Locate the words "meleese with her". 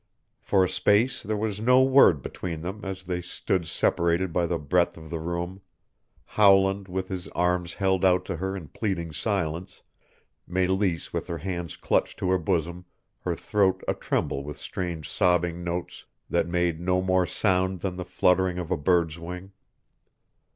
10.47-11.37